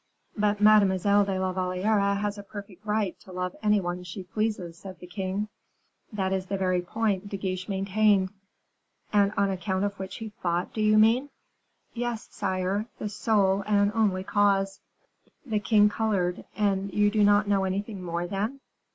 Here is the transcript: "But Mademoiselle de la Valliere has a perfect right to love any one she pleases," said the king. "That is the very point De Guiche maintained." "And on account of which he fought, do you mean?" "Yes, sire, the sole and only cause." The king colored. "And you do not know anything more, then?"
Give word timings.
"But 0.35 0.59
Mademoiselle 0.59 1.25
de 1.25 1.37
la 1.39 1.51
Valliere 1.53 2.15
has 2.15 2.35
a 2.35 2.41
perfect 2.43 2.83
right 2.87 3.15
to 3.19 3.31
love 3.31 3.55
any 3.61 3.79
one 3.79 4.01
she 4.03 4.23
pleases," 4.23 4.75
said 4.79 4.97
the 4.97 5.05
king. 5.05 5.47
"That 6.11 6.33
is 6.33 6.47
the 6.47 6.57
very 6.57 6.81
point 6.81 7.29
De 7.29 7.37
Guiche 7.37 7.69
maintained." 7.69 8.29
"And 9.13 9.31
on 9.37 9.51
account 9.51 9.85
of 9.85 9.99
which 9.99 10.15
he 10.15 10.29
fought, 10.41 10.73
do 10.73 10.81
you 10.81 10.97
mean?" 10.97 11.29
"Yes, 11.93 12.27
sire, 12.31 12.87
the 12.97 13.09
sole 13.09 13.63
and 13.67 13.91
only 13.93 14.23
cause." 14.23 14.79
The 15.45 15.59
king 15.59 15.87
colored. 15.87 16.45
"And 16.57 16.91
you 16.91 17.11
do 17.11 17.23
not 17.23 17.47
know 17.47 17.63
anything 17.65 18.01
more, 18.01 18.25
then?" 18.25 18.59